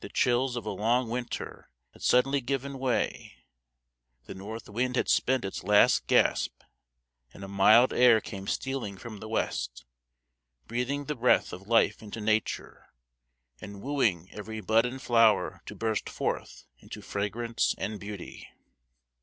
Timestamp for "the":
0.00-0.10, 4.26-4.34, 9.20-9.26, 11.06-11.14